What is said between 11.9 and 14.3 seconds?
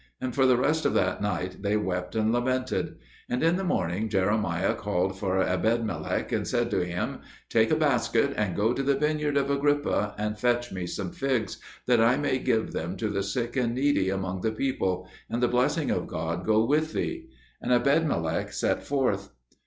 I may give them to the sick and needy